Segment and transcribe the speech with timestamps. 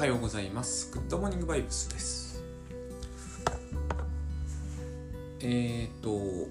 [0.00, 0.90] はようございます。
[0.94, 2.42] グッドモーニングバイブスです。
[5.40, 6.48] えーと、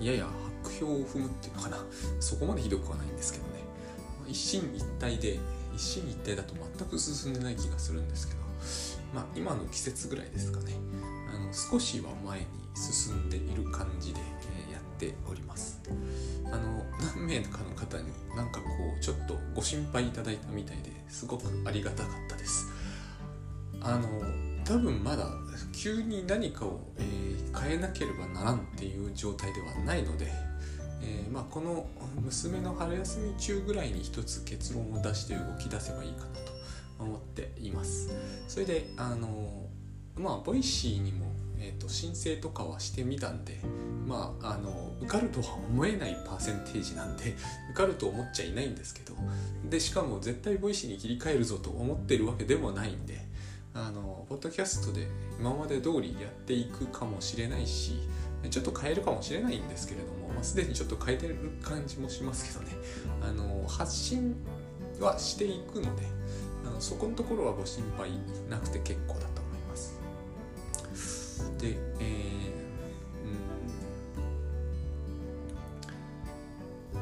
[0.00, 0.26] やや
[0.64, 1.76] 白氷を踏むっていうのかな。
[2.18, 3.50] そこまでひどくはないんですけどね。
[4.26, 5.38] 一進一退で、
[5.72, 8.40] 一進一退だと全く進んでない気がするんですけど、
[9.14, 10.72] まあ今の季節ぐらいですかね。
[11.32, 14.18] あの少しは前に進んでいる感じで、
[14.72, 15.73] やっております。
[16.46, 16.84] あの
[17.16, 18.04] 何名かの方に
[18.36, 18.66] なんかこ
[18.98, 22.66] うちょっとご心配いただいたみたいですごくありがたかったです。
[23.80, 24.08] あの
[24.64, 25.28] 多分まだ
[25.72, 30.26] 急に何かを、えー変えなければならんっていう状態ではないので、
[31.00, 31.86] えーまあ、この
[32.20, 36.52] 娘の春休み中ぐらいに一つ結論を出して動き出せばいいかなと
[36.98, 38.10] 思っています。
[38.48, 39.68] それであの
[40.16, 41.26] まあ Voicy にも、
[41.58, 43.60] えー、と申請とかはしてみたんで
[44.06, 47.34] まああの受かるとは思えないパーセンテージなんで
[47.70, 49.14] 受かると思っちゃいないんですけど
[49.68, 53.24] でしかも絶対 Voicy に切り替えるぞと思ってるわけでもないんで
[53.72, 55.08] あのポッドキャストで
[55.40, 58.00] 今まで通りやっていくかもしれないし
[58.50, 62.72] ちょっと変えるかもしれないんですけれども、まあ、すでにちょっと変えてる感じもしますけどね。
[63.22, 64.36] あの発信
[65.00, 66.02] はしていくので
[66.66, 68.10] あのそこのところはご心配
[68.48, 69.23] なくて結構だ
[71.64, 72.04] でえー
[76.98, 77.00] う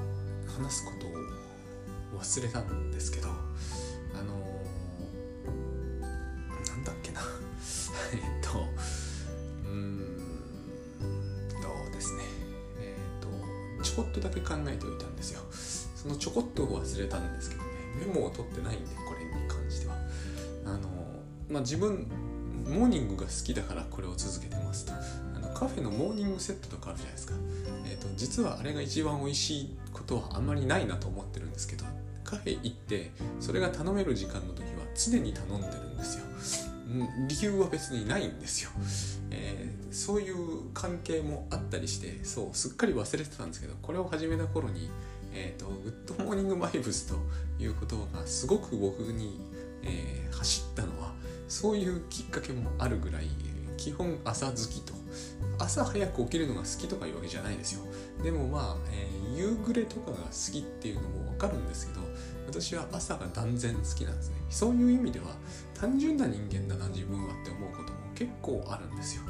[0.60, 0.64] ん。
[0.64, 3.32] 話すことを忘れたんですけどあ
[4.22, 4.34] の
[6.68, 7.20] なんだっけな。
[8.14, 8.64] えっと
[9.64, 9.98] うん
[11.50, 11.56] そ
[11.88, 12.22] うですね。
[12.78, 15.40] えっとちょこっとだけ考えておいたんですよ。
[15.96, 17.68] そのちょこっと忘れたんですけどね。
[18.06, 19.96] メモを取ってないんでこれに関しては。
[20.66, 20.88] あの
[21.48, 22.06] まあ自分
[22.70, 24.92] モーニングが好きだからこれを続けてますと。
[25.34, 27.34] あのカフェのモーニングセットとかあるじゃないですか、
[27.86, 31.84] えー、と実はあれが一番美味しいことはあんまりないなと思ってるんですけど
[32.24, 36.24] カフェ行ってそれが頼める時間の時は常に頼んでるんですよ。
[37.28, 38.70] 理由は別にないんですよ、
[39.30, 44.88] えーそういう関係もあったりしてそうすっかり忘れてたんですけどこれを始めた頃に、
[45.34, 47.16] えーとグッドモーニングバイブスと
[47.62, 49.38] いう言葉がすごく僕に、
[49.82, 51.11] えー走ったのは
[51.52, 53.26] そういうきっかけもあるぐらい
[53.76, 54.94] 基本朝好きと。
[55.58, 57.82] 朝早く起きるのが好きとかいうわけじゃないですよ。
[58.24, 62.02] でもまあ、えー夕暮れとかが好きっていうのもわかるんですけど
[62.46, 64.36] 私は朝が断然好きなんですね。
[64.50, 65.26] そういう意味では
[65.74, 69.22] 単純な人間だな自分はって思うことも結構あるんですよ。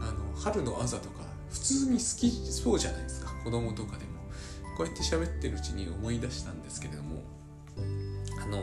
[0.00, 3.32] あの春の朝とか普通に好きそうじゃないですか。
[3.44, 4.10] 子供とかでも。
[4.76, 7.22] こうやって喋ってるうちに思い出したんですけれども
[8.40, 8.58] あの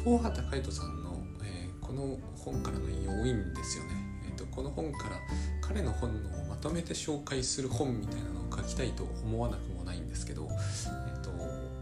[0.00, 3.90] っ、と東畑海人さんの、えーこの本からの引用多いんですよね、
[4.24, 5.16] えー、とこの本から
[5.60, 6.12] 彼の本を
[6.48, 11.30] まとめて紹介する本みたいなのを書きたいと思わなくもないんですけど、えー、と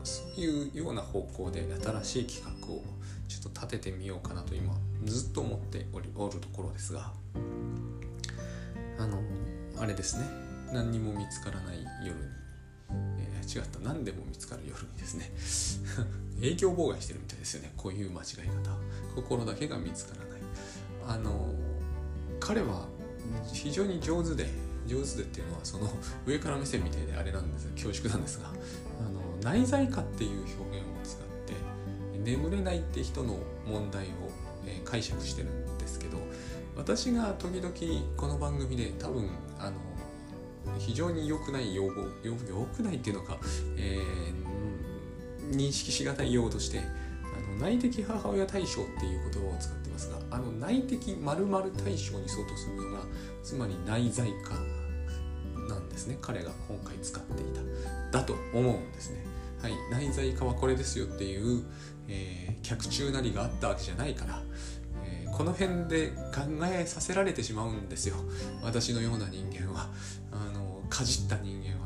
[0.05, 1.67] そういうような方向で
[2.03, 2.83] 新しい企画を
[3.29, 4.75] ちょっと立ててみようかなと今
[5.05, 7.13] ずっと思っておりおるところですが
[8.99, 9.21] あの
[9.79, 10.25] あれですね。
[10.73, 12.25] 何にも見つからない夜に、
[13.19, 13.79] えー違った。
[13.79, 15.31] 何でも見つかる夜にですね。
[16.41, 17.73] 営業妨害してるみたいですよね。
[17.77, 18.77] こういう間違い方。
[19.17, 20.39] 心だけが見つからない。
[21.09, 21.55] あの
[22.39, 22.87] 彼は
[23.53, 24.47] 非常に上手で
[24.87, 25.91] 上手でっていうのはその
[26.27, 28.53] 上から目線みたいであれなんです恐縮なんですがあ
[29.11, 31.55] の内在化っていう表現を使って
[32.31, 34.09] 眠れないって人の問題を、
[34.67, 36.19] え解釈してるんですけど
[36.77, 37.73] 私が時々
[38.17, 39.77] この番組で多分あの
[40.79, 42.35] 非常に良くない用語良
[42.67, 43.39] くないっていうのか、
[43.77, 44.38] えー
[45.51, 46.83] 認識しがたい用語としてあ
[47.53, 53.05] の内的母親対象っていう言葉を使ってますがあの内的〇〇対象に相当するのが
[53.43, 54.55] つまり内在化
[55.69, 56.19] なんですね。
[56.21, 57.45] 彼が今回使ってい
[58.11, 58.19] た。
[58.19, 59.25] だと思うんですね。
[59.63, 59.73] はい。
[59.91, 61.63] 内在化はこれですよっていう、
[62.09, 64.43] えー脚中なりがあったわけじゃないから、
[65.05, 68.17] えこの辺で考えさせられてしまうんですよ。
[68.63, 69.89] 私のような人間は。
[70.33, 71.78] あのかじった人間は。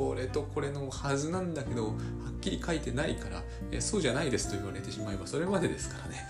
[0.00, 6.26] これとこれのはずなんだけどはっきり書いてないから、えそうじゃないですと言われてしまえばそれまでですからね。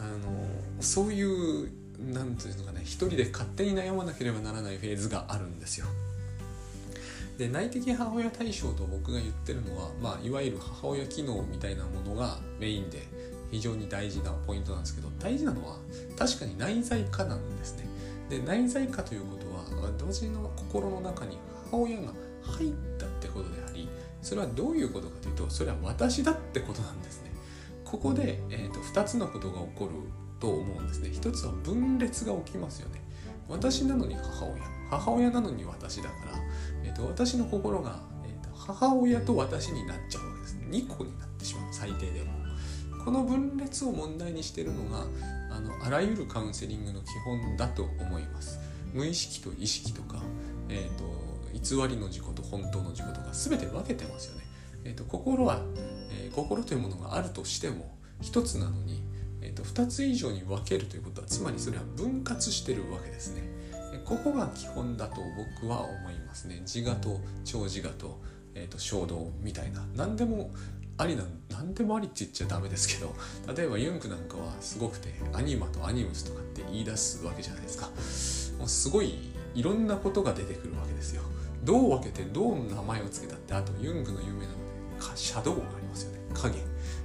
[0.00, 1.70] あのそういう
[2.12, 5.86] なんていうのかね一人で勝手に悩まなければならないフェーズがあるんですよ。
[7.38, 13.02] で内的母親対象と僕が言ってるのは、まあ、いわゆる母親機能みたいなものがメインで
[13.52, 15.76] 非常に大事なポイントなんですけど大事なのは
[16.18, 17.84] 確かに内在化なんですね。
[18.28, 21.38] で内在化ということは私の心の中に
[21.70, 22.12] 母親が
[22.52, 23.88] 入ったってことであり
[24.22, 27.30] それはどういうことかというとそれは私だってことなんですね。
[27.84, 29.92] ここで、えー、と2つのことが起こる
[30.40, 31.10] と思うんですね。
[31.12, 33.00] 一つは分裂が起きますよね。
[33.48, 34.54] 私なのに母親。
[34.90, 36.32] 母親なのに私だから、
[36.84, 40.66] えー、と私の心が、えー、と母親と私になっちゃうわけですね。
[40.70, 41.72] 2個になってしまう。
[41.72, 42.32] 最低でも。
[43.04, 45.06] この分裂を問題にしてるのが
[45.52, 48.58] あのあらゆるカウンセリングの基本だと思います。
[48.92, 50.20] 無意識と意識とか、
[50.68, 51.04] えーと、
[51.60, 54.44] 偽りの自己と本当の自己とか全て分けてますよね、
[54.84, 55.60] えーと、心は、
[56.10, 59.02] えー、心というものがあるとしても一つなのに、
[59.40, 63.42] えーと、2つ以上に分けるということはつまりそれは分割してるわけですね。
[64.04, 65.16] ここが基本だと
[65.60, 66.60] 僕は思いますね。
[66.60, 68.20] 自我と超自我と,、
[68.54, 69.84] えー、と衝動みたいな。
[69.94, 70.50] 何でも
[70.98, 73.14] ありな何でもありって言っちゃダメですけど
[73.54, 78.58] 例えばユンクなんかはすごくてアニマとアニムスとかって言い出すわけじゃないですか。
[78.58, 79.14] もうすごい
[79.54, 81.22] いろんなことが出てくるわけですよ。
[81.66, 84.58] どう分けてどう名前を付けたってあとユンクの有名なの
[85.10, 86.20] でシャドウがありますよね。
[86.32, 86.54] 影。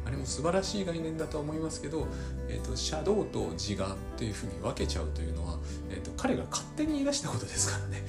[0.05, 2.07] あれも素晴らしい概念だと思いますけど、
[2.47, 5.57] えーと、シャドウと自我というふうに分けちゃうというのは、
[5.89, 8.03] えーと彼が勝手に言い出したことですからね。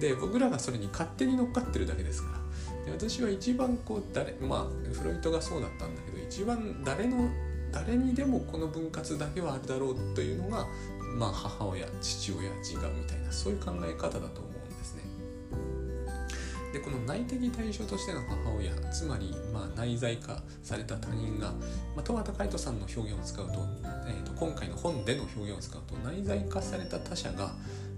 [0.00, 2.42] で僕らがそれに勝手に乗っかってるだけですから。
[2.86, 7.28] で私は一番こう誰まあフロイトがそうだったんだけど一番誰の
[7.70, 10.66] 誰にでもこの分割だけはあるだろうというのが、
[11.16, 14.51] まあ、母親父親自我みたいなそういう考え方だと思うんです。
[16.72, 21.56] でこの内的対象としての母親つまり、まあ、内在化された他人が、ま
[21.98, 23.58] あ、戸畑海人さんの表現を使うと,、
[24.06, 27.52] えーと、今回の本での表現を使うと内在化された他者が、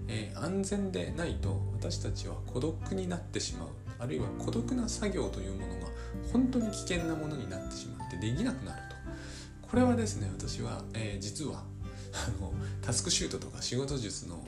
[0.07, 3.69] えー、安全でないと私たちは孤独になってしまう。
[3.97, 5.87] あるいは孤独な作業というものが
[6.33, 8.95] 本当に危険なものになってしまってできなくなると。
[9.69, 11.63] これはですね私は、えー、実は
[12.13, 14.45] あのタスクシュートとか仕事術の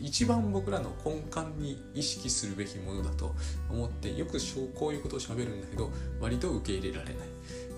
[0.00, 3.34] 一番僕らの根幹に意識するべきものだと
[3.70, 4.38] 思ってよく
[4.74, 5.90] こういうことをしゃべるんだけど
[6.20, 7.16] 割と受け入れられない、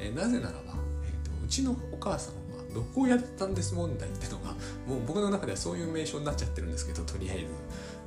[0.00, 0.58] え、なぜならば、
[1.04, 4.52] えーと、うちのお母さんは毒親だったんです問題ってのが
[4.86, 7.44] もう僕の中ではそういう名称になっちゃってるんですけどとりあえず。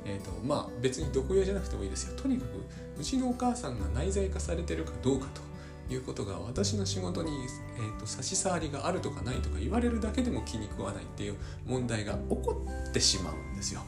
[0.04, 2.20] えーとまあ、別に毒親じゃなくてもいいですよ。
[2.20, 5.51] とにかくうちのお母さんが内在化されてるかどうかと。
[5.92, 7.30] いうことが私の仕事に、
[7.76, 11.36] えーと、差し障りがあるとかないとか言われるだけでも気に食わないっていう
[11.66, 13.82] 問題が起こってしまうんですよ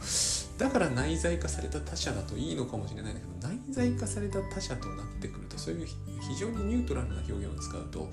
[0.58, 5.86] だから内在化された他者だといいのかもしれないんだけど内在化された他者となってくるとそういう
[6.20, 8.10] 非常にニュートラルな表現を使うと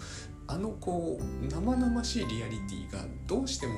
[0.48, 3.74] あのこう生々しいリアリティがどうしても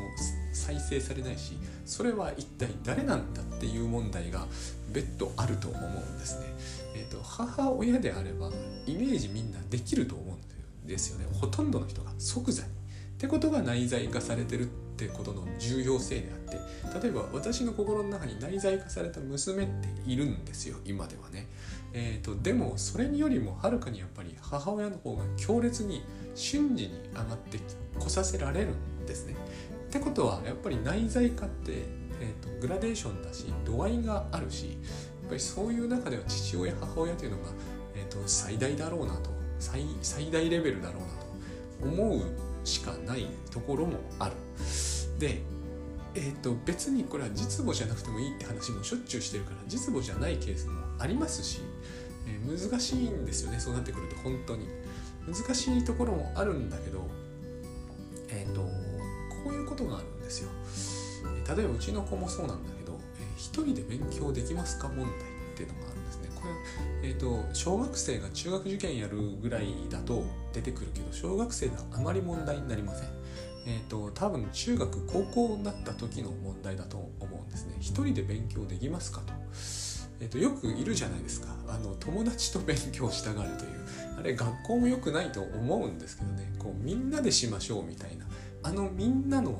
[0.54, 4.48] 再生されないしそれは一体誰なんだっていう問題が
[4.92, 6.45] 別途あると思うんですね。
[6.95, 8.49] えーと、母親であれば
[8.85, 12.69] イメージみんなできると思うんですよねほとんどの人が即座に。
[12.69, 12.71] っ
[13.17, 14.65] てことが内在化されてるっ
[14.97, 16.39] てことの重要性であっ
[16.91, 21.47] て例えば私の心の中に内在化された娘っているんですよ今ではね。
[21.93, 26.03] えーと、でもそれによりもはるかにやっぱり母親の方が強烈に
[26.35, 27.59] 瞬時に上がって
[27.99, 28.73] こさせられる
[29.03, 29.35] んですね。
[29.87, 31.71] ってことはやっぱり内在化って、
[32.19, 34.79] えーと、グラデーションだし度合いがあるし
[35.33, 37.44] ぱりそういう中では父親母親というのが、
[37.95, 42.21] えーと、最大だろうなと最最大レベルだろうなと思う
[42.63, 44.35] しかないところもある。
[45.19, 45.41] で
[46.15, 51.62] えーと、別にこれは実母じゃなくてもいいって話もしょっちゅうしてるから実母じゃないケースもありますし、
[52.27, 54.68] えー、難しいんですよねそうなってくると本当に
[55.25, 57.07] 難しいところもあるんだけど
[58.29, 60.51] えっ、ー、とこういうことがあるんですよ
[61.47, 62.69] 例えばうちの子もそうなんだ、
[63.43, 65.09] 一人で勉強できますか問題っ
[65.57, 66.29] ていうのがあるんですね。
[66.33, 66.47] こ
[67.01, 70.23] れ、えーと、小学生が中学受験やるぐらいだと
[70.53, 73.09] 出てくるけど小学生ではあまり問題になりません。
[73.65, 77.75] えーと、多分中学高校になった時の問題だと思うんですね。
[77.81, 79.33] 一人で勉強できますかと,、
[80.21, 81.53] えーと、よくいるじゃないですか。
[81.67, 83.71] あの友達と勉強したがるという。
[84.19, 86.53] あれ学校も良くないと思うんですけどね。
[86.57, 88.25] こうみんなでしましょうみたいな。
[88.63, 89.59] あのみんなの、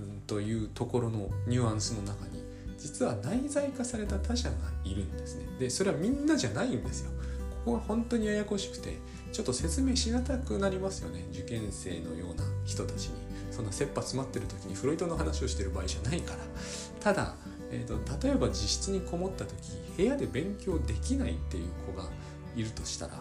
[0.00, 2.35] うん、というところのニュアンスの中に
[2.78, 5.46] 実は内在化された他者がいるんですね。
[5.58, 7.10] でそれはみんなじゃないんですよ。
[7.64, 8.98] ここは本当にややこしくて
[9.32, 11.26] ちょっと説明しがたくなりますよね。
[11.32, 13.26] 受験生のような人たちに。
[13.50, 16.38] そんな切羽詰まってる時にフロイトの話をしてる場合じゃないから。
[17.00, 17.34] ただ、
[17.70, 19.56] えーと、例えば自室にこもった時
[19.96, 22.08] 部屋で勉強できないっていう子が
[22.54, 23.14] いるとしたら、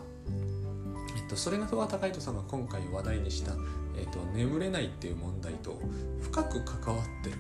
[1.16, 3.54] えーと、それが戸川隆人さんが今回話題にした、
[3.98, 5.80] えーと、眠れないっていう問題と
[6.22, 7.38] 深く関わってる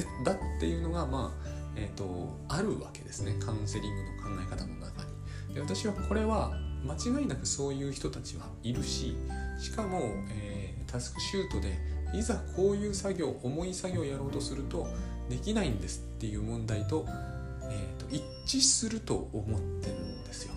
[0.00, 3.36] でだっていうのがまあえーとあるわけですね。
[3.44, 5.04] カウンセリングの考え方の中
[5.48, 5.54] に。
[5.54, 6.52] で私はこれは
[6.84, 9.16] 間違いなくそういう人たちはいるし
[9.58, 10.00] しかも、
[10.30, 11.78] えー、タスクシュートで
[12.14, 14.86] いざこういう作業重い作業をやろうとすると
[15.28, 17.06] できないんですっていう問題と,、
[17.70, 18.22] えーと、一
[18.58, 20.54] 致すると思ってるんですよ。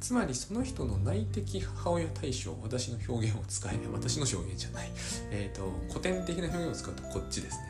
[0.00, 4.90] つまりその人の内的母親対象私の表現を使え私の表現じゃない、
[5.30, 7.69] えーと、古典的な表現を使うとこっちですね。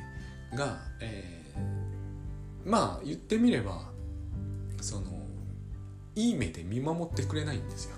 [0.55, 3.83] が、えー、まあ言ってみれば
[4.81, 5.21] その
[6.17, 7.97] いい目で見守ってくれないんですよ。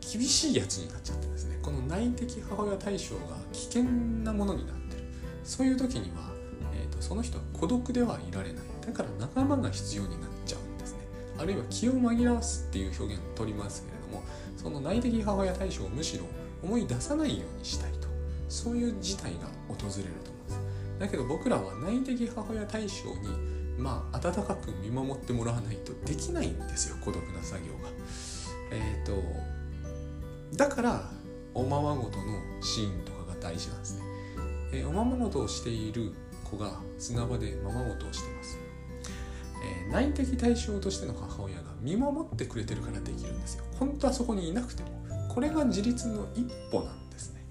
[0.00, 1.58] 厳しいやつになっちゃってですね。
[1.62, 5.02] この内的母親対象が危険なものになってる。
[5.44, 6.30] そういう時には、
[6.74, 8.62] えーと、その人は孤独ではいられない。
[8.86, 11.00] だから仲間が必要になっちゃうんですね。
[11.38, 14.24] あるいは気を紛らわすっていう表現を取りますけれども
[14.56, 16.24] その内的母親対象をむしろ
[16.62, 18.08] 思い出さないようにしたいと。
[18.48, 20.37] そういう事態が訪れると。
[20.98, 27.88] だけど僕らは内的母親対象にまあ温かく見守ってもらわないとできないんですよ孤独な作業が。
[28.70, 29.22] えっ、ー、と
[30.56, 31.10] だから
[31.54, 34.02] おままごとのシーンとかが大事なんですね、
[34.72, 36.12] えー、おままごとをしている
[36.50, 38.58] 子が砂場でままごとをしてます、
[39.64, 43.64] えー、内的対象としての母親が見守ってくれてるからできるんですよ。
[43.78, 44.98] 本当はそこにいなくても。
[45.28, 47.42] これが自立の一歩なんですね。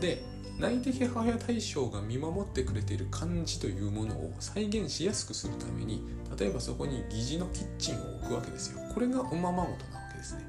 [0.00, 0.24] で
[0.58, 6.04] 内的母親対象が見守ってくれている感じというものを再現しやすくするために
[6.38, 8.80] 例えばそこに疑似のキッチンを置くわけですよ。
[8.92, 10.44] これがおままごとなわけですね。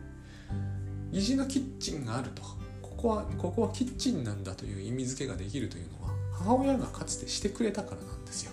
[1.11, 2.41] 疑似のキッチンがあると
[2.81, 8.51] ここはここはキッチンなんだという意味付けができるというのは母親がかつてしてくれたからなんですよ。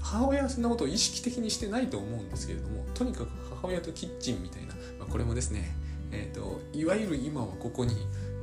[0.00, 5.74] 母親はそんなことを意識的にしてないと思うんですけれどもとにかく母親とキッチンみたいな、まあ、これもですね、
[6.12, 7.94] えーと、いわゆる今はここに、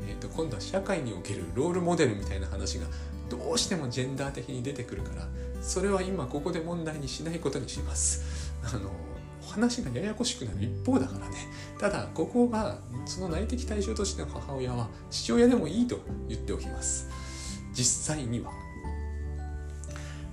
[0.07, 2.85] えーと、今度は社会におけるロールモデルみたいな話が
[3.29, 5.27] どうしてもジェンダー的に出てくるから
[5.61, 8.51] それは今ここで問題にしないことにします。
[8.63, 8.91] あの
[9.45, 11.35] 話がややこしくなる一方だからね。
[11.79, 17.07] ただここがその内的対象としての母親は父親でもいいと言っておきます。
[17.73, 18.51] 実際には。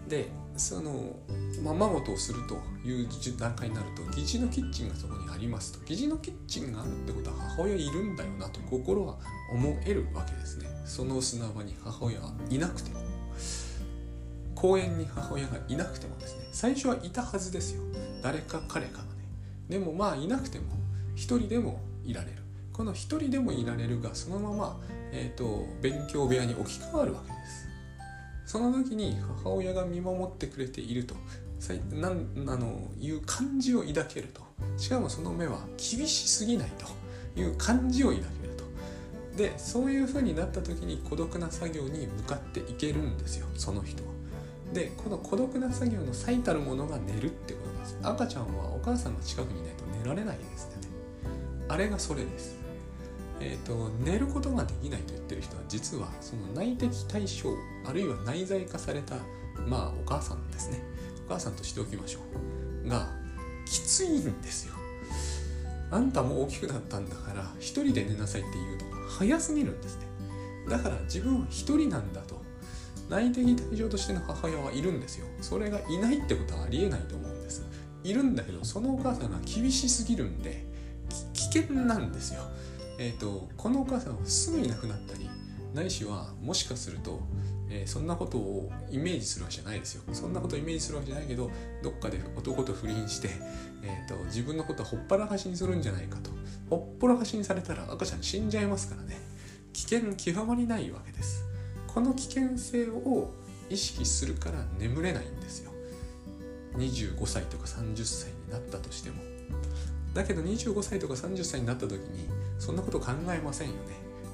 [0.08, 0.28] で
[0.60, 1.16] その
[1.64, 2.54] ままごとをすると
[2.86, 5.84] いう段階になると疑似のキッチンがそこにありますと。
[5.86, 9.18] 疑似のキッチンがあるってことは母親いるんだよなと心は
[9.52, 10.68] 思えるわけですね。
[10.84, 13.00] その砂場に母親はいなくても。
[14.54, 16.46] 公園に母親がいなくてもですね。
[16.52, 17.82] 最初はいたはずですよ。
[18.22, 19.08] 誰か彼かがね。
[19.70, 20.66] でもまあいなくても
[21.14, 22.42] 一人でもいられる。
[22.74, 24.80] この一人でもいられるがそのまま、
[25.12, 27.69] えーと、勉強部屋に置き換わるわけです。
[28.50, 31.14] その時に母親が見守ってくれていると。
[31.92, 34.42] なんあのいう感じを抱けると。
[34.76, 36.86] しかもその目は厳しすぎないと。
[37.40, 38.64] いう感じを抱けると。
[39.36, 43.46] でそういうふうになった時に孤独な作業に向かっていけるんですよ。
[43.54, 44.10] その人は。
[44.74, 47.98] でこの孤独な作業の最たるものが寝るってことです。
[48.02, 50.88] 赤ちゃんはお母さんが近くにいないと寝られないですよね。
[51.68, 52.59] あれがそれです。
[53.40, 57.48] えーと、寝ることができないと言ってる人は実はその内的対象
[57.86, 59.16] あるいは内在化された
[59.66, 60.82] まあお母さんですね。
[61.26, 62.20] お母さんとしておきましょ
[62.84, 62.88] う。
[62.88, 63.08] が
[63.66, 64.74] きついんですよ。
[65.90, 70.06] あんたも大きくなったんだから一人で寝なさいっていうのが早すぎるんですね。
[70.68, 72.40] だから自分は一人なんだと。
[73.08, 75.26] 内的対象としての母親はいるんですよ。
[75.40, 77.64] それがいないってことはありえないと思うんです。
[78.04, 80.64] いるんだけどそのお母さんが厳しすぎるんで
[81.32, 82.42] 危険なんですよ。
[83.00, 85.28] え、ー、とこのお母さんはすぐいなくなったり
[85.74, 87.18] ないしはもしかすると、
[87.70, 90.02] えー、そんなことをイメージするわけじゃないですよ。
[90.12, 91.50] そんなことをイメージするわけじゃないけど
[91.82, 93.30] どっかで男と不倫して、
[93.82, 96.30] えーと、自分のことはほっぱらかしにするんじゃないかと。
[96.68, 99.16] ほっぽらかしにされたら赤ちゃん死んじゃいますからね。
[99.72, 101.44] 危険極まりないわけです。
[101.86, 103.32] この危険性を
[103.70, 105.70] 意識するから眠れないんですよ。
[106.76, 109.22] 25歳とか30歳になったとしても。
[110.12, 112.28] だけど25歳とか30歳になった時に
[112.60, 113.80] そんなこと考えませんよね。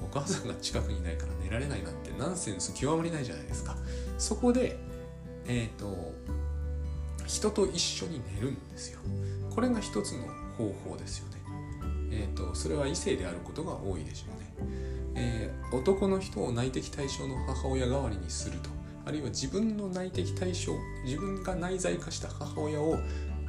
[0.03, 3.75] お母さんが近くにいないから寝られないなんてナンセンス極まりないじゃないですか。
[4.17, 4.77] そこで
[5.47, 6.13] えっ、ー、と
[7.25, 8.99] 人と一緒に寝るんですよ。
[9.49, 10.25] これが一つの
[10.57, 11.41] 方法ですよね。
[12.11, 14.69] えっ、ー、とそれは異性であることが多いでしょうね。
[15.15, 18.69] えー、男の人を内的対象の母親代わりにすると。
[19.05, 20.73] あるいは自分の内的対象
[21.05, 22.97] 自分が内在化した母親を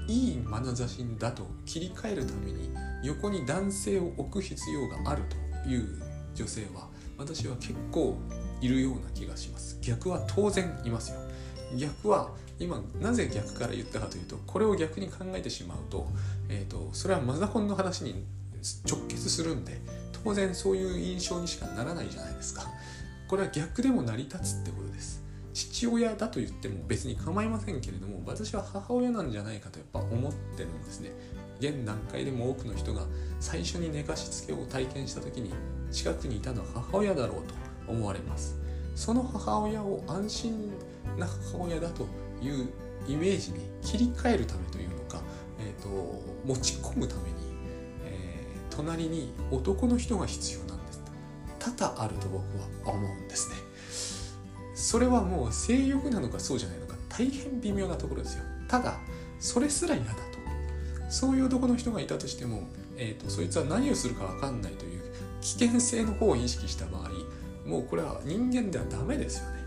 [0.06, 2.70] いい眼差しだと切り替えるために
[3.02, 5.22] 横に男性を置く必要がある
[5.64, 6.02] という
[6.34, 8.16] 女性は私は結構
[8.60, 9.78] いるような気がします。
[9.80, 11.18] 逆は当然いますよ。
[11.76, 16.08] 逆は今なぜ逆から言ったかというとこれを逆に考えてしまうと,、
[16.48, 18.24] えーと、それはマザコンの話に
[18.88, 19.80] 直結するんで
[20.24, 22.66] 当然そういう印象にしかならないじゃないですか。
[23.28, 25.22] これは逆でも成り立つってことです。
[25.52, 31.10] 父親だと言っても別に構いませんけれども私は母親なんじゃないかとやっぱ思ってるんですね。
[31.60, 33.02] 現段階でも多くの人が
[33.40, 35.52] 最初に寝かしつけを体験した時に
[35.90, 37.42] 近くにいたのは母親だろう
[37.86, 38.58] と思われます。
[38.94, 40.70] その母親を安心
[41.16, 42.06] な母親だと
[42.42, 42.68] いう
[43.06, 45.22] イメージに切り替えるためというのか、
[45.60, 45.88] えーと、
[46.44, 47.36] 持ち込むために
[48.04, 51.02] えー隣に男の人が必要なんです。
[51.58, 52.42] 多々あると僕
[52.86, 53.56] は思うんですね。
[54.74, 58.44] それはもう性欲なのかそうじゃないのか大変微妙なところですよ。
[58.68, 58.98] ただ
[59.40, 60.27] それすら嫌だ。
[61.08, 62.62] そういう男の人がいたとしても、
[62.96, 65.02] えーと、そいつは何をするか分かんないという
[65.40, 67.10] 危険性の方を意識した場合
[67.66, 69.58] もうこれは人間ではダメですよね。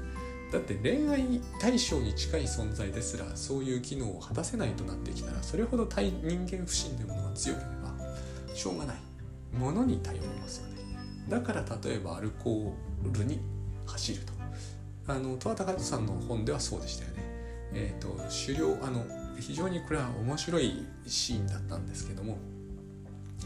[0.52, 8.98] だって恋愛対象に近い存在ですらそういう機能を果たせないとなってきたらそれほど対人間不信というものが強ければしょうがない。
[9.58, 10.82] ものに頼りますよね。
[11.30, 13.40] だから例えばアルコールに
[13.86, 14.34] 走ると。
[15.08, 17.24] あの戸畑和人さんの本ではそうでしたよね。
[17.74, 19.06] えっ、ー、と狩猟あの
[19.40, 22.38] 非常にこれは面白いシーンだったんですけども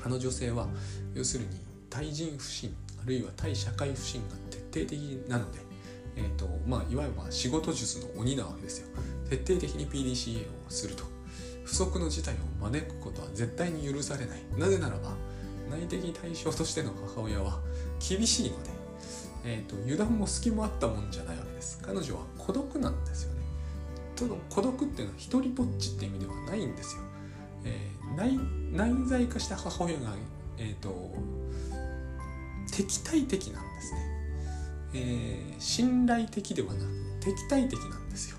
[0.04, 0.68] あの女性は
[1.14, 1.50] 要するに
[1.90, 5.60] 対人不信あるいは対社会不信が徹底的なので、
[6.16, 8.88] えーとまあ、いわゆる仕事術の鬼なわけですよ。
[9.30, 11.04] 徹底的に PDCA をすると。
[11.64, 14.40] 不測の事態を招くことは絶対に許されない。
[14.58, 15.16] なぜならば
[15.70, 17.60] 内的対象としての母親は
[18.00, 18.70] 厳しいので、
[19.44, 21.80] えーと、油断も隙もあったもんじゃないわけです。
[21.82, 23.35] 彼女は孤独なんですよね。
[24.16, 27.02] その孤独っていうのは一人ぼっちって意味ではないんですよ、
[27.66, 28.40] えー、内
[28.72, 30.14] 内在化した母親が、
[30.58, 31.14] えーと、
[32.72, 34.00] 敵対的なんですね、
[34.94, 36.86] えー、信頼的ではなく
[37.22, 38.38] 敵対的なんですよ。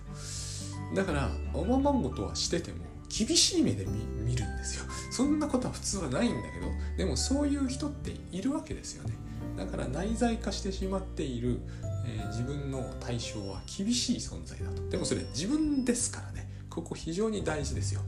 [0.94, 2.78] だからおままごとはしてても
[3.08, 4.84] 厳しい目で見るんですよ。
[5.10, 6.66] そんなことは普通はないんだけど
[6.96, 9.14] でもそういう人っているわけですよね。
[9.56, 11.60] だから内在化してしまっている、
[12.06, 14.88] えー、自分の対象は厳しい存在だと。
[14.88, 16.46] でもそれ自分ですからね。
[16.70, 18.00] ここ非常に大事ですよ。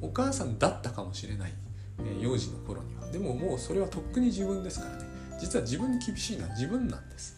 [0.00, 1.52] お母さんだったかもしれない、
[1.98, 3.06] えー、幼児の頃には。
[3.10, 5.04] でももうそれはとっくに自分ですからね。
[5.40, 7.36] 実は自分に厳しいのは自分なんです。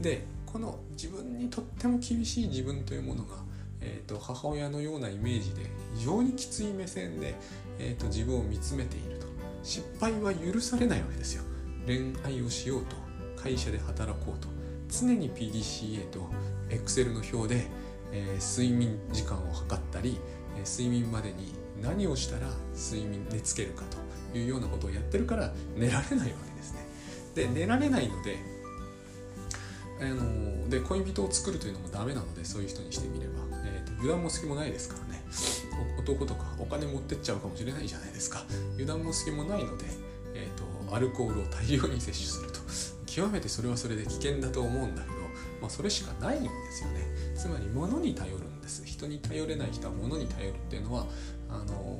[0.00, 3.46] でこの自分にとっても厳しい自分というものが
[3.80, 7.34] えーと、母親のようなイメージで非常にきつい目線で、
[7.78, 9.26] えーと、自分を見つめていると。
[9.62, 11.42] 失敗は許されないわけですよ。
[11.86, 12.96] 恋愛をしようと
[13.36, 14.48] 会社で働こうと
[14.88, 16.28] 常に PDCA と
[16.68, 17.66] Excel の表で、
[18.12, 20.18] えー、睡眠時間を測ったり、
[20.56, 23.84] えー、睡眠までに何をしたら睡眠寝つけるか
[24.32, 26.86] というようなことをやってるから寝られないわけですね。
[27.34, 28.38] で寝られないので
[30.00, 35.24] あので恋人を作るというのもダメなのでそういう人にしてみれば、えーと、油断も隙もないですからね。
[35.98, 38.44] 男とかお金持ってっちゃうかもしれないじゃないですか。
[38.74, 39.84] 油断も隙もないので、
[40.34, 42.60] えーと、アルコールを大量に摂取すると。
[43.06, 45.14] 極めてそれはそれで危険だと思うんだけど、
[45.62, 47.00] まあ、それしかないんですよね。
[47.34, 48.84] つまり物に頼るんです。
[48.84, 51.06] 人に頼れない人は物に頼るっていうのは
[51.48, 51.98] あの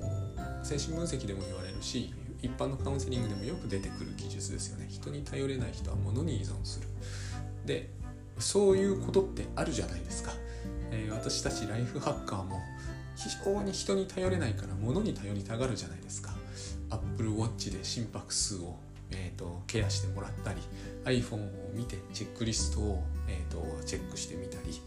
[0.63, 4.89] 精神分析でも言われるし一般のカウンセリングでもよく出てくる技術ですよね。
[4.91, 6.89] 人に頼れない人は物に依存する。
[7.65, 7.91] で
[8.39, 10.31] そういうことってあるじゃないですか、
[10.91, 12.61] えー、私たちライフハッカーも
[13.17, 16.36] 非常に人に頼れないから物に頼りたがるじゃないですか。
[16.91, 18.77] Apple Watch で心拍数を、
[19.11, 20.61] えーと、ケアしてもらったり
[21.05, 24.81] iPhone を見てチェックリストを、えーと、チェックしてみたり、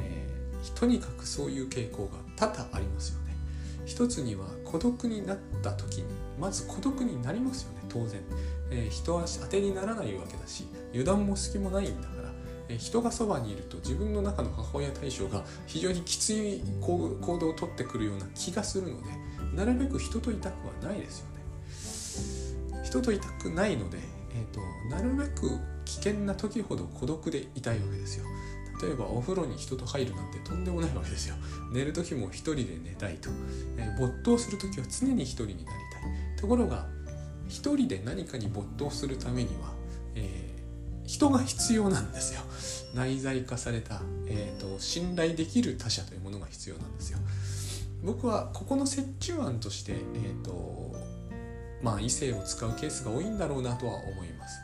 [0.00, 3.28] えー、とにかくそういう傾向が多々ありますよね。
[3.86, 6.04] 一つには孤独になった時に
[6.38, 8.20] まず孤独になりますよね当然、
[8.70, 12.28] えー、人は当てにならないわけだし油断も隙もないんだから、
[12.68, 19.08] え人がそばにいると自分の中の母親対象が非常にきつい行動をとってくるような気がするので
[19.54, 21.37] なるべく人といたくはないですよね。
[22.88, 23.98] 人といたくないので、
[24.32, 28.24] えーと、なるべく危険な時ほど孤独でいたいわけですよ。
[28.80, 31.34] 例えばお風呂に人と入るなんてとんでもないわけですよ。
[31.70, 33.28] 寝る時も一人で寝たいと、
[33.76, 36.40] えー、没頭する時は常に一人になりたい。
[36.40, 36.86] ところが
[37.46, 39.72] 一人で何かに没頭するためには、
[40.14, 40.48] えー
[41.08, 42.42] 人が必要なんですよ。
[42.94, 47.18] 内在化された、えーと、信頼できる他者というものが必要なんですよ。
[48.04, 50.78] 僕はここの折衷案として、えーと
[51.82, 54.60] まあ、異性を使うケースが多いんだろうなとは思います。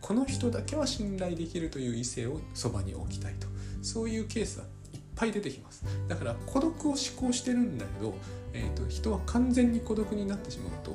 [0.00, 3.46] この人だけは信頼できるという異性をそばに置きたいと。
[3.82, 5.84] そういうケースはいっぱい出てきます。
[6.08, 8.14] だから孤独を思考してるんだけど、
[8.52, 10.92] えーと、人は完全に孤独になってしまうと,、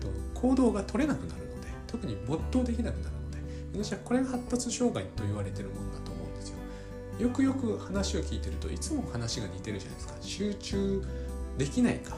[0.00, 6.56] えーと行動が取れなくなるので特に没頭できなくなるので私はこれが発達障害と言われてるもんだと思うんですよ。
[7.20, 10.14] よくよく話を聞いてるといつも話が似てるじゃないですか。
[10.20, 11.02] 集中
[11.56, 12.16] できないか。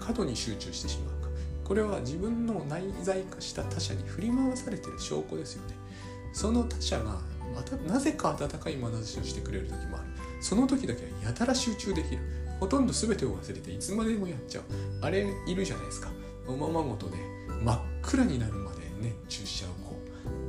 [0.00, 1.17] 過度に集中してしまう。
[1.68, 5.74] これは自分の内在化した他者に振り回されてる証拠ですよね。
[6.32, 7.20] その他者が
[7.54, 10.06] またなぜか温かい眼差しをしてくれる時もある。
[10.40, 12.22] その時だけはやたら集中できる。
[12.58, 14.64] ほとんど全てを忘れていつまでもやっちゃう。
[15.02, 16.10] あれいるじゃないですか。
[16.46, 17.16] おままごとで
[17.62, 19.70] 真っ暗になるまで熱中しちゃう。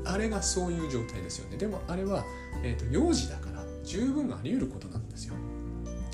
[0.05, 1.57] あれがそういう状態ですよね。
[1.57, 2.25] でもあれは、
[2.63, 5.35] えーと、幼児だから十分あり得ることなんですよ。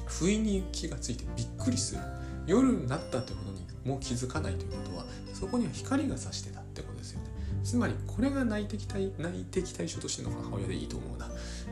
[0.06, 2.02] 不意に気がついてびっくりする。
[2.46, 7.28] 夜になったということにも気づかないということはそこには光が差してたってことですよね。
[7.64, 11.30] つまりこれが内的対内的対処としての母親でいいと思うな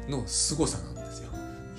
[0.10, 1.30] の凄さなんですよ。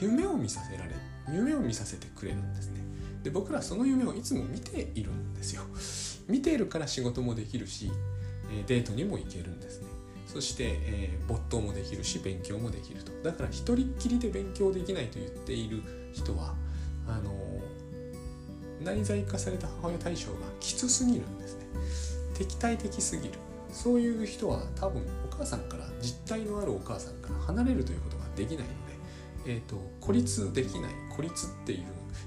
[0.00, 0.90] 夢を見させられ
[1.32, 2.80] 夢を見させてくれるんですね。
[3.22, 5.62] で僕らその夢をいつも見ているんですよ。
[6.28, 7.90] 見ているから仕事もできるし
[8.66, 9.88] デートにも行けるんですね。
[10.26, 13.12] そして、えー、没頭もできるし勉強もできると。
[13.22, 16.54] だから一人っきりで勉強できないと言っている人は
[17.06, 17.30] あの
[18.84, 21.66] 内在化された母親対象がきつすぎるんですね。
[22.34, 23.34] 敵対的すぎる。
[23.70, 28.72] そういう人は多分お母さんから実体のあるお母さんから離れるということができないので、
[29.46, 30.92] えーと、孤立できない。
[31.16, 31.78] 孤立っていう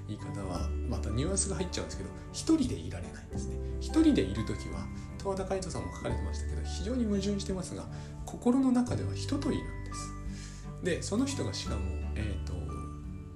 [0.07, 3.55] 言い方はまたニュアンスが入っちゃうんですけど一人でいられないんですね。
[3.79, 4.87] 一人でいる時は
[5.19, 7.83] 十和田海人さんも書かれてましたけど非常に矛盾してますが
[8.25, 10.13] 心の中では人といるんです。
[10.83, 11.81] でその人がしかも
[12.15, 12.57] えっ、ー、と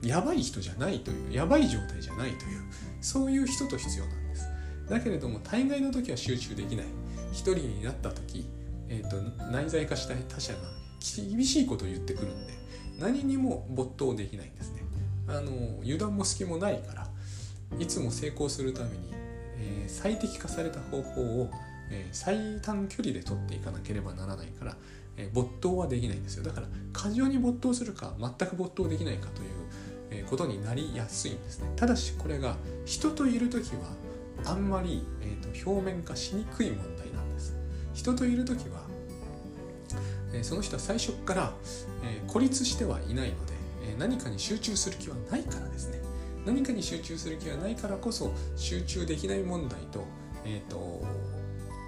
[0.07, 2.61] やばい人じゃないというやばい状態じゃないという
[3.01, 4.47] そういう人と必要なんです。
[4.89, 6.85] だけれども大概の時は集中できない。
[7.31, 8.45] 一人になった時、
[8.89, 9.17] えーと、
[9.51, 10.59] 内在化した他者が
[10.99, 12.53] 厳しいことを言ってくるんで
[12.99, 14.81] 何にも没頭できないんですね。
[15.27, 17.07] あの油断も隙もないから
[17.79, 18.97] いつも成功するために、
[19.57, 21.49] えー、最適化された方法を、
[21.89, 24.75] えー、最短距離で取っていかなければならないから、
[25.15, 26.43] え、没頭はできないんですよ。
[26.43, 29.49] だから過剰に没頭するか全く没頭できないかという
[30.29, 31.71] ことになりやすいんですね。
[31.75, 33.95] ただしこれが人といる時は
[34.45, 37.55] あんまり、えーと、表面化しにくい問題なんです。
[37.93, 38.81] 人といる時は、
[40.33, 41.53] えー、その人は最初から、
[42.03, 43.53] えー、孤立してはいないので、
[43.89, 45.99] えー、何かに集中する気はないからですね。
[46.45, 50.03] 何かに集中する気はないからこそ集中できない問題と,、
[50.43, 51.03] えーと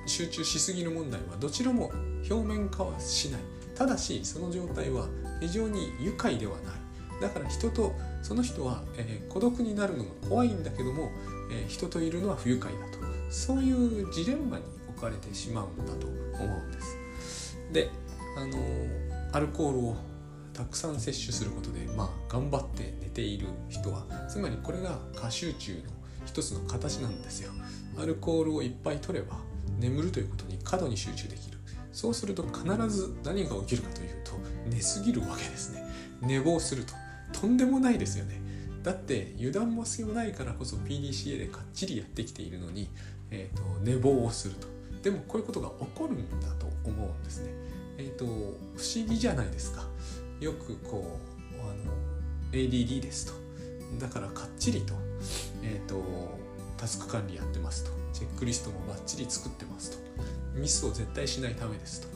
[0.06, 1.92] 集中しすぎる問題はどちらも
[2.30, 3.42] 表面化はしない。
[3.74, 5.08] ただしその状態は
[5.40, 6.83] 非常に愉快ではない。
[7.24, 11.10] だから人とその人は、えー、孤独になるのが怖いんだけども、
[11.50, 13.04] えー、人といるのは不愉快だと。
[13.32, 17.58] そういうジレンマに置かれてしまうんだと思うんです。
[17.72, 17.90] で
[18.38, 18.58] あの
[19.32, 19.96] アルコールを
[20.54, 25.80] たくさん摂取することでまあ頑張って寝ている人はつまりこれが過集中の
[26.26, 27.52] 一つの形なんですよ。
[27.98, 29.38] アルコールをいっぱい取れば
[29.80, 31.58] 眠るということに過度に集中できる。
[31.94, 34.34] そうすると必ず何が起きるかというと
[34.68, 35.84] 寝すぎるわけですね。
[36.22, 36.94] 寝坊すると。
[37.34, 38.42] とんでもないですよね。
[38.84, 42.90] だって油断も隙もないからこそ PDCA でかっちりやってきているのに、
[43.32, 44.68] えーと、寝坊をすると。
[45.02, 47.52] でもこういうことが起こるんだと思うんですね。
[47.98, 49.86] えっ、ー、と不思議じゃないですか。
[50.40, 51.20] よくこ
[51.58, 51.94] うあの
[52.52, 53.34] ADD ですと。
[54.00, 54.94] だからかっちりと,、
[55.62, 56.04] えーと、
[56.78, 57.92] タスク管理やってますと。
[58.12, 59.98] チェックリストもバッチリ作ってますと。
[60.56, 62.08] ミスを絶対しないためですと。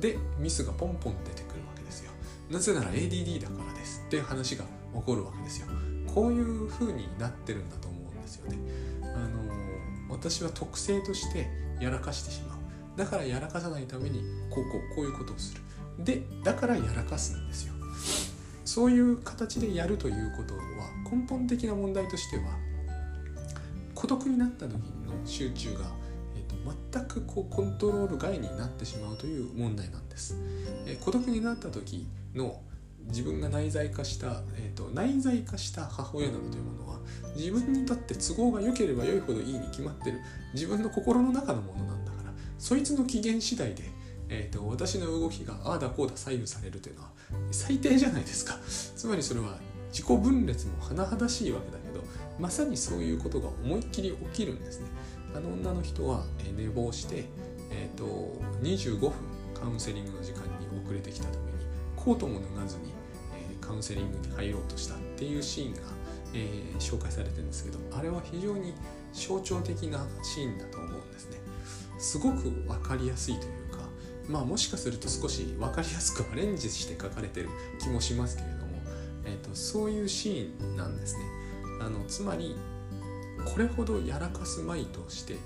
[0.00, 2.10] でミスがポンポン出てくるわけですよ。
[2.50, 4.04] なぜなら ADD だからです。
[4.06, 4.64] っていう話が
[4.94, 5.66] 起こるわけですよ。
[6.14, 8.56] こういう風になってるんだと思うんですよね。
[9.02, 9.52] あの
[10.08, 11.48] 私は特性として
[11.80, 12.58] やらかしてしまう。
[12.96, 15.62] だからやらかさないためにこうこうこういうことをする。
[16.04, 17.74] でだからやらかすんですよ。
[18.64, 20.62] そういう形でやるということは
[21.10, 22.44] 根本的な問題としては
[23.94, 24.80] 孤独になった時の
[25.24, 25.80] 集中が、
[26.36, 26.56] えーと、
[26.92, 30.36] 全くこうコントロール外になってしまうという問題なんです、
[30.86, 32.60] えー、孤独になった時の
[33.08, 36.98] 自分が内在化した、えーと、内在化した母親などというものは
[37.36, 40.20] 自分にとって都合が良ければ良いほどいいに決まってる。
[40.54, 42.32] 自分の心の中のものなんだから。
[42.58, 43.82] そいつの機嫌次第で、
[44.28, 47.10] えーと、私の動きがああだこうだ左右されるというのは
[47.50, 48.58] 最低じゃないですか。
[48.64, 49.58] つまりそれは
[49.90, 52.02] 自己分裂も甚だしいわけだけど
[52.38, 54.86] まさにそういうことが思いっきり起きるんですね。
[55.34, 56.24] あの女の人は
[56.56, 57.24] 寝坊して、
[57.70, 59.12] えーと、と25分
[59.54, 61.52] カウンセリングの時間に遅れてきたために
[61.96, 62.91] コートも脱がずに、
[63.72, 65.80] カウンセリングに入ろうとしたっていうシーンが、
[66.34, 68.74] えー、紹介されてるんですけどあれは非常に
[69.14, 71.38] 象徴的なシーンだと思うんですね。
[71.98, 73.78] すごく分かりやすいというか
[74.28, 77.48] まあもしかすると少し分かりやすくアレンジして書かれてる
[77.80, 78.62] 気もしますけれども、
[79.24, 81.22] えーと、そういうシーンなんですね。
[81.80, 82.54] あのつまり
[83.46, 85.36] これほどやらかすまいとして、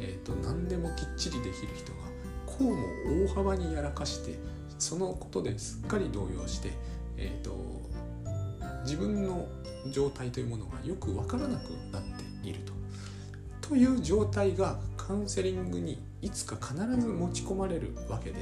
[0.00, 1.98] えーと何でもきっちりできる人が
[2.46, 4.38] こうも大幅にやらかして
[4.78, 6.70] そのことですっかり動揺して、
[7.16, 7.56] えーと、
[8.84, 9.46] 自分の
[9.90, 12.72] 状態というものがよく分からなくなっていると。
[13.68, 18.36] という状態がカウンセリングにいつか必ず持ち込まれるわけで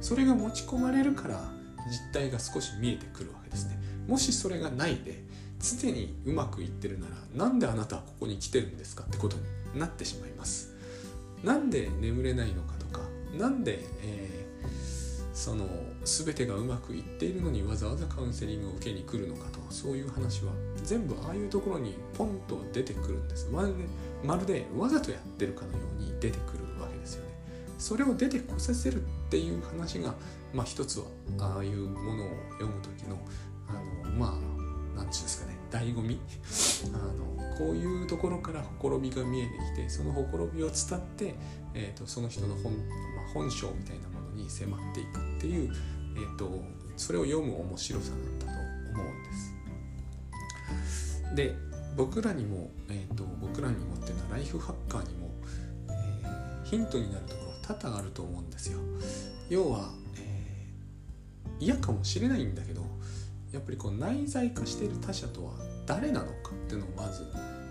[0.00, 1.50] それが持ち込まれるから
[1.88, 3.78] 実態が少し見えてくるわけですね。
[4.06, 5.24] もしそれがないで
[5.58, 9.36] 常にうまくいってるならなんであなたはここに来てるんですかってこと
[9.74, 10.72] になってしまいます。
[11.42, 13.00] なんで眠れないのかとか
[13.36, 14.40] なんで、えー
[15.40, 15.64] その
[16.04, 23.48] 全てがうまくいっているのにわざわざカウンセリングを受けに来るのかとそういう話は全部ああいうところにポンと出てくるんです。
[23.50, 23.84] まるで
[24.24, 27.30] まるでわざとやってるかのように出てくるわけですよね
[27.78, 30.14] それを出てこさせるっていう話が
[30.52, 31.06] まあ一つは
[31.38, 33.18] ああいうものを読む時の
[33.68, 34.42] あのまあ何て
[34.94, 36.18] 言うんですかね醍醐味。
[36.92, 41.34] あのこういうところからほころびが見えてきてそのほころびを伝って、
[41.74, 44.08] えーと、その人の本,、まあ、本性みたいな
[44.40, 45.72] に迫っていくっていう、
[46.16, 46.62] えーと、
[46.96, 48.52] それを読む面白さなんだと
[49.00, 49.54] 思うんです。
[51.34, 51.54] で
[51.96, 55.30] 僕らにも、えーと、僕らにもっていうのはライフハッカーにも、
[55.88, 58.78] えー、ヒントになるところは多々あると思うんですよ。
[59.48, 62.82] 要は、えー、嫌かもしれないんだけど
[63.52, 65.52] やっぱりこう内在化している他者とは
[65.86, 67.26] 誰なのかっていうのをまず、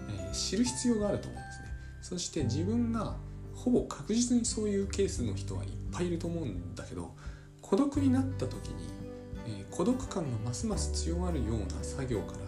[0.10, 1.66] えー、知る必要があると思うんですね。
[2.02, 3.16] そして自分が
[3.64, 7.14] ほぼ確実にそういうケースの人はいっぱいいると思うんだけど
[7.62, 8.76] 孤独になった時に、
[9.48, 12.40] えー、孤独感がますます強まるような作業から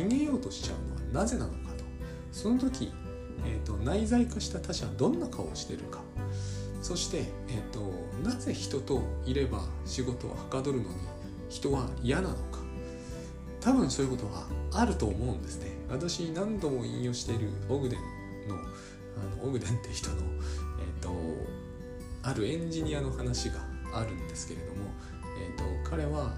[0.00, 1.84] 逃げようとしちゃうのはなぜなのかと。
[2.32, 2.92] その時、
[3.44, 6.00] えーと、内在化した他者はどんな顔をしてるか。
[6.80, 7.80] そして、えーと、
[8.22, 10.94] なぜ人といれば仕事ははかどるのに
[11.48, 12.60] 人は嫌なのか。
[13.60, 15.72] 多分そういうことはあると思うんですね。
[15.90, 18.56] 私何度も引用しているオグデンの
[19.20, 21.10] あのオグデンって人の、えーと、
[22.22, 23.60] あるエンジニアの話が
[23.94, 24.90] あるんですけれども、
[25.40, 26.34] えーと、彼は、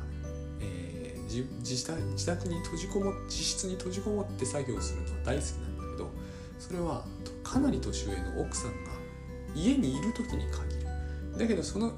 [0.60, 6.10] えー、自自宅自宅に閉じこも自室に閉じこもって作業するのは大好きなんだけど
[6.58, 7.04] それは
[7.42, 8.92] かなり年上の奥さんが
[9.54, 11.38] 家にいる時に限る。
[11.38, 11.92] だけどその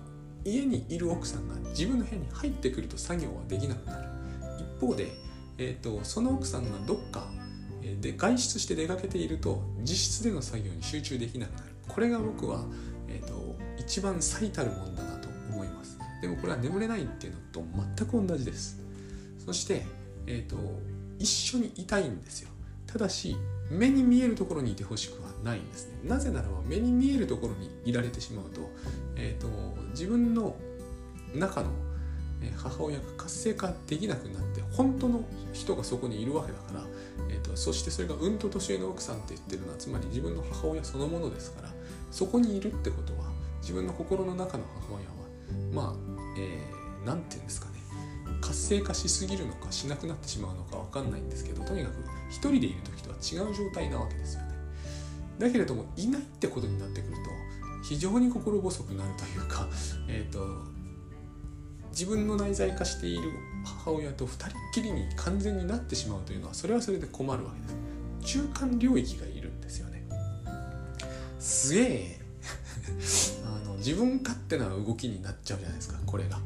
[0.44, 4.08] 家にいる奥さんが自分の部屋に入ってくると作業はできなくなる。
[4.58, 5.12] 一方で、
[5.58, 7.26] えーと、その奥さんがどっか
[8.00, 11.64] で外出して出かけていると実質での作業に集中できなくなる。
[11.88, 12.64] これが僕は、
[13.08, 15.98] えーと、一番最たるもんだなと思います。
[16.22, 17.62] でもこれは眠れないっていうのと
[17.98, 18.80] 全く同じです。
[19.44, 19.82] そして、
[20.26, 20.56] えーと、
[21.18, 22.48] 一緒にいたいんですよ。
[22.86, 23.36] ただし
[23.70, 25.98] 目に見えるところにいてほしくはないんですね。
[26.04, 28.70] なぜならば目に見えるところにいられてしまうと,、
[29.16, 29.48] えーと
[29.90, 30.56] 自分の
[31.34, 31.70] 中の
[32.56, 36.84] 母親が活性化できなくなって本当の人がそこにいるわけだから、
[37.56, 41.68] そしてそれがうんと年上の奥さんって言ってるのはつまり自分の母親そのものですから
[42.10, 45.14] そこにいるってことは自分の心の中の母親は
[45.72, 45.94] まあ
[47.04, 47.74] 何、えー、て言うんですかね
[48.40, 51.94] 活性化しすぎるのかしなくなってしまうのか分かんないんですけどとにかく
[52.30, 54.48] 一人でいる時とは違う状態なわけですよね。
[55.38, 57.30] だけれどもいないってことになってくると
[57.82, 59.66] 非常に心細くなるというか、
[60.08, 60.74] えーと
[61.94, 63.30] 自分の内在化している
[63.64, 67.76] 母親と2人っきりに完全になってしまうというのはそれはそれで困るわけです。
[68.38, 70.04] 中間領域がいるんですよね。
[71.38, 72.20] すげえ。
[73.44, 76.38] あの自分勝手な動きになっちゃうじゃないですかこれが。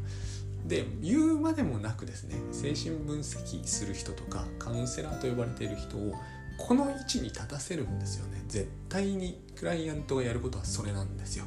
[0.67, 6.13] で言うまでもなくですね精神分析する人とかカウンセラーと呼ばれている人を
[6.59, 8.45] この位置に立たせるんですよね。
[8.49, 11.45] 絶対にクライアントがやることはそれなんですよ。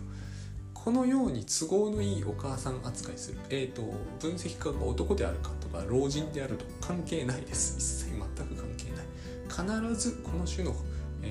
[0.83, 3.83] このように都合のいいお母さん扱いする、えーと、
[4.19, 7.77] 分析家が男であるかとか老人であると関係ないです。
[7.77, 9.91] 一切全く関係ない。
[9.93, 10.75] 必ずこの種の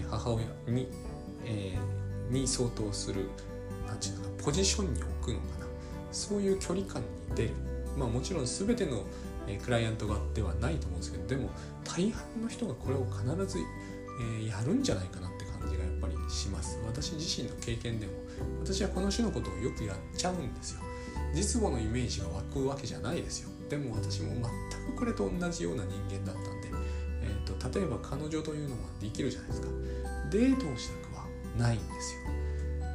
[0.09, 0.87] 母親に,、
[1.45, 3.29] えー、に相当する
[3.89, 5.67] 何て言うのかポジションに置くのかな。
[6.13, 7.51] そういう距離感に出る。
[7.99, 9.03] まあもちろん全ての
[9.65, 11.51] クライアントがではないと思うんですけどでも
[11.83, 16.79] 大半の人がこれを必ず、えー、やるんじゃないかなって感じがやっぱりします。
[16.87, 18.13] 私自身の経験でも
[18.63, 20.81] 私はこの種のことをよくやっちゃうんですよ。
[21.33, 23.51] 実母のイメージが湧くわけじゃないですよ。
[23.69, 26.69] でも私も全くこれと同じような人間だったんで、
[27.23, 29.69] えーと、例えば彼女というのはできるじゃないですか。
[30.31, 31.27] デートをしたくは
[31.57, 32.21] ないんですよ。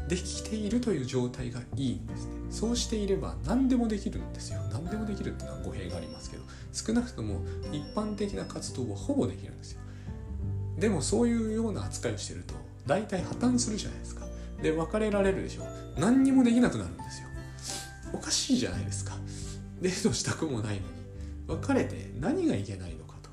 [0.07, 2.31] できているという状態がいいんですね。
[2.51, 4.61] そうしていれば何でもできるんですよ。
[4.71, 7.39] 何でもできるっていうのは語弊がありますけど少なくとも
[7.71, 9.81] 一般的な活動はほぼできるんですよ。
[10.77, 12.53] でもそういうような扱いをしてると
[12.85, 14.24] 大体破綻するじゃないですか。
[14.61, 15.63] で別れられるでしょ？
[15.99, 17.27] 何にもできなくなるんですよ。
[18.13, 19.13] おかしいじゃないですか。
[19.81, 21.61] デートしたくもないのに。
[21.61, 23.29] 別れて何がいけないのかと。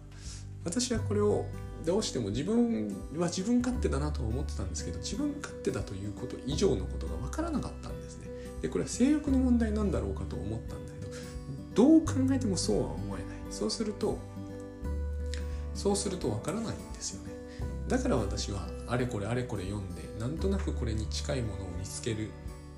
[0.65, 1.47] 私はこれを
[1.87, 8.29] どうしても自分は自分勝手だなと思ってたんですけど自分勝手だということ以上のことが分からなかったんですね。
[8.61, 11.13] でこれは性欲の問題なんだろうかと思ったんだけど
[11.75, 13.27] どう考えてもそうは思えない。
[13.51, 14.19] そうすると
[15.75, 17.33] そうすると分からないんですよね。
[17.89, 22.31] だから私はあれこれあれこれ読んでなんとなくこれに近いものを見つける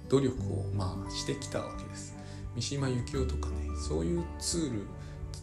[0.09, 2.15] 努力をまあしてきたわけです。
[2.55, 4.73] 三島由紀夫とかねそういうツー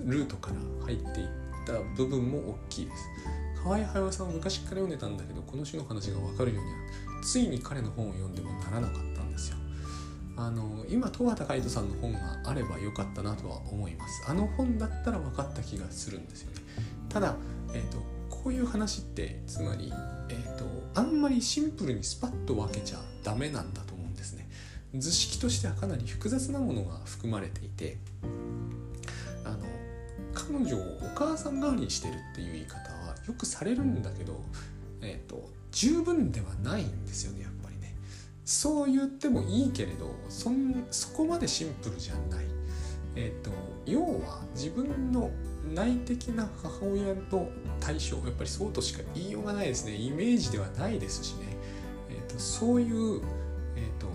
[0.05, 1.27] ルルートから入っていっ
[1.65, 3.05] た部分も大きいです。
[3.63, 6.77] 河合隼さんは昔から読んでたんだけどこの種の話が分かるようには
[7.21, 9.57] ついに彼の本を読んでもならなかったんですよ。
[10.37, 14.23] あの今東畑海人さんの本があればよかったなとは思います。
[14.27, 16.57] あの本だったら分かった気がするんですよね。
[17.09, 17.35] ただ、
[17.73, 19.93] えーとこういう話ってつまり、
[20.29, 24.49] えーと、あんまりシンプルにスパッと分けちゃダメなんだと思うんですね。
[24.95, 27.97] 図式としてはかなり複雑なものが含まれていて
[29.45, 29.65] あの
[30.33, 34.41] 彼女をお母さん代わりにしてるっていう言い方はよくされるんだけど、
[35.01, 37.95] えーと、十分ではないんですよねやっぱりね。
[38.43, 42.45] そう言ってもいいけれどそんそこまでシンプルじゃない。
[43.15, 43.51] えーと、
[43.85, 45.29] 要は自分の
[45.73, 49.95] 内的な母親と対象やっぱりそうとしか言いようがないですね。
[49.95, 51.55] イメージではないですしね、
[52.09, 53.21] えーと、そういう、
[53.75, 54.07] えーと、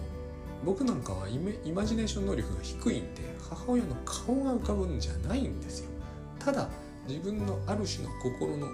[0.65, 5.91] 僕なんかはイメイマジネーション能力が低いんで母親の顔が浮かぶんじゃないんですよ。
[6.39, 6.69] ただ
[7.09, 8.67] 自分のある種の心の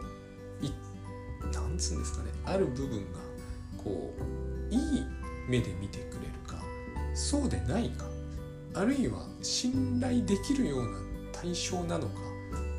[0.60, 0.72] い
[1.52, 2.30] なんつうんですかね。
[2.44, 3.18] ある部分が
[3.76, 4.14] こ
[4.70, 5.04] ういい
[5.48, 6.62] 目で見てくれるか
[7.14, 8.06] そうでないか
[8.74, 10.98] あるいは信頼できるような
[11.32, 12.20] 対象なのか、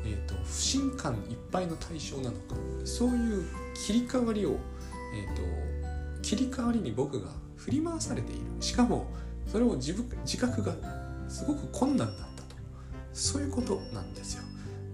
[0.04, 2.54] えーと、不信感いっぱいの対象なのか。
[2.84, 4.56] そういう切り替わりを、
[5.14, 8.42] えーと、切り替わりに僕が振り回されている。
[8.60, 9.06] しかも
[9.46, 10.74] それを自分自覚が
[11.28, 12.56] すごく困難だったと。
[13.12, 14.44] そういうことなんですよ。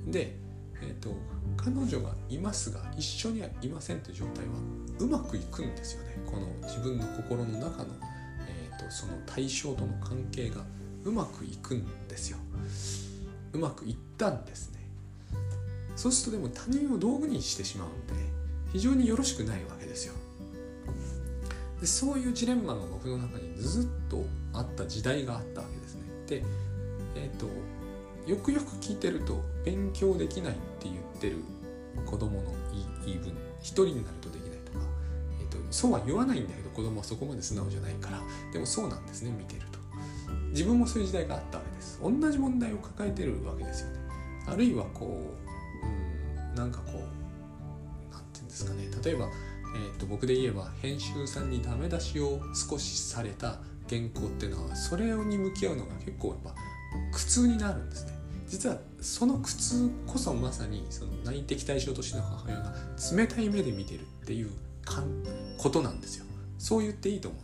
[0.07, 0.37] で、
[0.83, 1.15] えーと、
[1.57, 4.53] 彼女がいますが一緒にはいませんという状態は
[4.99, 6.17] うまくいくんですよね。
[6.27, 7.89] この自分の心の中の、
[8.49, 10.65] えーとその対象との関係が
[11.05, 12.39] うまくいくんですよ。
[13.53, 14.80] うまくいったんですね。
[16.01, 18.15] そうするとでも他人を道具にしてしまうんで
[18.73, 20.15] 非常によろしくないわけですよ。
[21.79, 26.03] でそういうジレンマが僕の中にずっとあった時代があったわけですね。
[26.27, 26.43] で
[27.17, 27.47] えっ、ー、と
[28.27, 31.37] よくよく聞いてると勉強できないって言ってる
[32.07, 32.51] 子供の
[33.05, 34.79] 言い分一人になるとできないとか、
[35.39, 38.23] えーと、そうは言わないんだけど子供はそこまで素直じゃないから
[38.55, 39.79] でもそうなんですね見てると。
[40.53, 42.01] 自分もそういう時代があったわけです。
[42.03, 44.01] 同じ問題を抱えてるわけですよね。
[44.47, 45.50] あるいはこう
[46.55, 48.89] なんかこうなんていうんですかね。
[49.05, 49.29] 例えば、
[49.77, 53.59] えー、と僕で言えば編集さんにダメ出しを少しされた
[53.89, 56.55] 原稿っていうのはそれに向き合うのが結構やっぱ
[57.13, 58.13] 苦痛になるんですね。
[58.47, 62.75] 実はその苦痛こそまさにその内的対象としての母親が
[63.17, 64.51] 冷たい目で見てるっていう
[65.57, 66.25] ことなんですよ。
[66.59, 67.41] そう言っていいと思う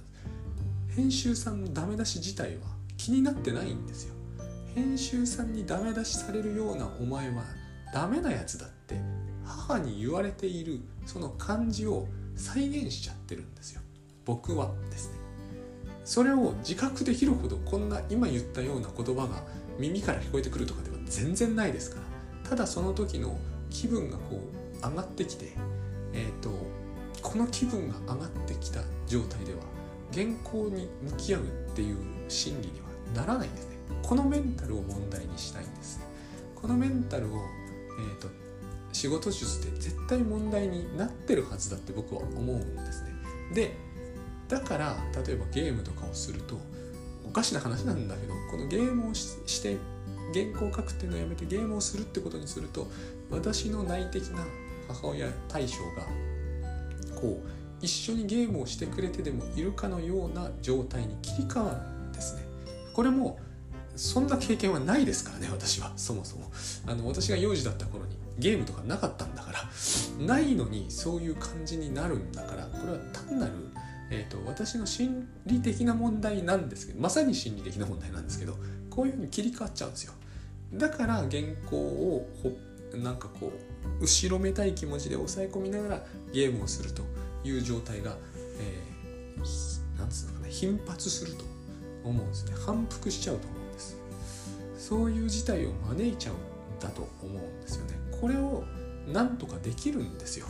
[0.95, 2.63] 編集さんのダメ出し自体は
[2.97, 4.15] 気になってないんですよ。
[4.75, 7.45] 編集さんにダメ出しされるようなお前は
[7.95, 9.01] ダメなやつだて
[9.45, 13.81] 母に言われているその感じを再現しちゃってるんですよ。
[14.25, 15.17] 僕はですね。
[16.05, 19.43] それを自覚できるほどこんな今言ったような言葉が
[19.79, 21.97] 耳から聞こえてくるとかでは全然ないですか
[22.45, 22.51] ら。
[22.51, 23.39] ただその時の
[23.71, 24.41] 気分がこ
[24.83, 25.53] う上がってきて
[26.13, 26.51] えっ、ー、と
[27.23, 29.61] この気分が上がってきた状態では
[30.13, 31.45] 原稿に向き合うっ
[31.75, 31.97] ていう
[32.29, 32.87] 心理には
[33.23, 33.77] ならないんですね。
[34.03, 36.01] このメンタルを問題にしたいんです
[36.55, 37.41] このメンタルを、
[37.99, 38.29] えーと、
[38.97, 43.13] 仕事術で絶対問題になってるはずだって僕は思うんですね。
[43.53, 43.77] で
[44.49, 46.59] だから例えばゲームとかをすると
[47.27, 49.77] おかしな話なんだけどこのゲームをして
[50.33, 52.87] 原稿を書くっていうのをやめてゲームをするってことにすると
[53.31, 54.45] 私の内的な
[54.89, 56.07] 母親対象が
[57.21, 57.49] こう
[57.83, 62.43] 一緒にゲームをしてくれてでもいるかのような状態に切り替わるんですね。
[62.95, 63.39] これも
[63.95, 65.93] そんな経験はないですからね私は。
[65.97, 66.51] そもそも。
[66.87, 68.26] あの私が幼児だった頃に。
[68.39, 73.53] ゲームとかなかったんだからないのにそういう感じになるんだからこれは単なる、
[74.11, 78.57] えーと、私の心理的な問題なんですけどまさに心理的な問題なんですけど
[78.91, 80.13] こういうふうに切り替わっちゃうんですよ。
[80.73, 81.29] だから原
[81.71, 82.51] 稿をほ
[82.97, 83.53] なんかこ
[84.01, 87.03] う後ろめたい気持ちで抑え込みながらゲームをすると
[87.45, 88.17] いう状態が、
[88.59, 91.45] えー、なんつうのかな頻発すると
[92.05, 92.55] 思うんですね。
[92.65, 93.97] 反復しちゃうと思うんです。
[94.79, 98.06] そういう事態を招いちゃうんだと思うんですよね。
[98.21, 98.65] これを
[99.07, 100.47] なんとかできるんですよ。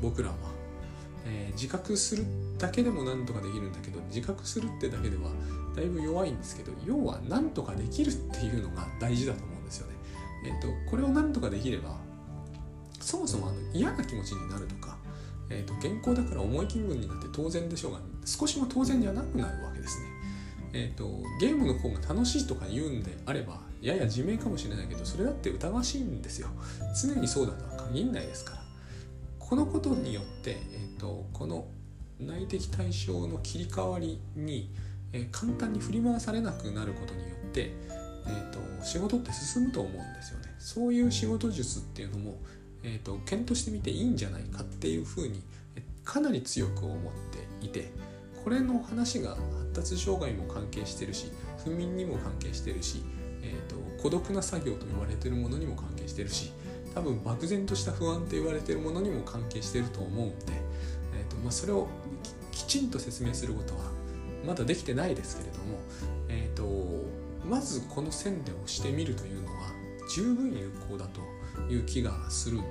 [0.00, 0.34] 僕らは、
[1.26, 2.24] えー、自覚する
[2.58, 5.30] だけでもなんとかできるんだけど自覚するってだけでは
[5.76, 9.94] だいぶ弱いんですけど要はなんとかできるっていうのが大事だと思うんですよね。
[10.46, 11.98] えっ、ー、とこれをなんとかできれば
[13.00, 14.96] そもそもあの嫌な気持ちになるとか、
[15.48, 20.06] えーと、原稿だから重い気分になって当然でしょうが少しも当然じゃなくなるわけですね。
[20.72, 26.48] えーと、ゲームの方が楽しいとか言うんであればやや自明かもしれないけどそれだって疑わしいんですよ。
[27.00, 28.60] 常にそうだとは限らないですから。
[29.38, 31.66] このことによって、えーと、この
[32.20, 34.70] 内的対象の切り替わりに、
[35.12, 37.72] えー、簡単に振り回されなくなることによって、
[38.26, 40.54] えーと、仕事って進むと思うんですよね。
[40.58, 42.38] そういう仕事術っていうのも、
[42.82, 45.42] えー、と検討してみていいんじゃないかっていうふうに
[46.04, 46.98] かなり強く思っ
[47.60, 47.90] ていて
[48.42, 51.30] これの話が発達障害も関係してるし
[51.64, 53.02] 不眠にも関係してるし、
[53.42, 56.52] えーと、孤独な作業と言われてるものにも関係してるし
[56.94, 60.52] 多分漠然とした不安って言われてるものにも関係してると思うんで、
[61.18, 61.88] えーとまあ、それを
[62.50, 63.80] きちんと説明することは
[64.46, 65.78] まだできてないですけれども、
[66.28, 66.64] えーと、
[67.46, 69.70] まずこの線でをしてみるというのは
[70.14, 71.20] 十分有効だと
[71.72, 72.64] いう気がするん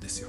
[0.00, 0.28] ですよ。